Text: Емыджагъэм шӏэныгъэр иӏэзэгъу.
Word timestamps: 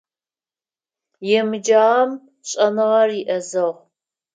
Емыджагъэм 1.39 2.11
шӏэныгъэр 2.49 3.09
иӏэзэгъу. 3.21 3.73